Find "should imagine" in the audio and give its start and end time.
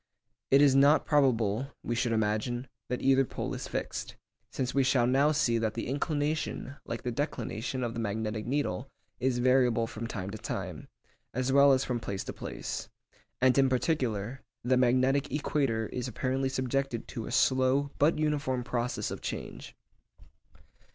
1.93-2.67